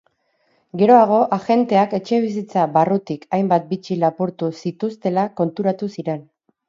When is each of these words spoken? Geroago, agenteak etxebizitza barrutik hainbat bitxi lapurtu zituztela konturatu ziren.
Geroago, 0.81 1.17
agenteak 1.35 1.93
etxebizitza 1.97 2.63
barrutik 2.77 3.29
hainbat 3.39 3.67
bitxi 3.75 3.99
lapurtu 4.05 4.51
zituztela 4.63 5.27
konturatu 5.43 5.93
ziren. 5.99 6.27